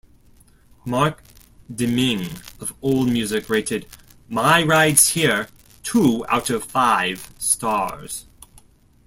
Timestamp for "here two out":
5.09-6.49